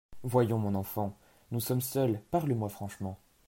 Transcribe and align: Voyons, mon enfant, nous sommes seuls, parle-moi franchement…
Voyons, 0.23 0.57
mon 0.57 0.73
enfant, 0.73 1.15
nous 1.51 1.59
sommes 1.59 1.79
seuls, 1.79 2.21
parle-moi 2.31 2.69
franchement… 2.69 3.19